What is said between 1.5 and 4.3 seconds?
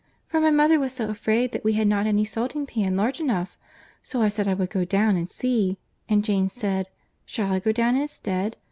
that we had not any salting pan large enough. So I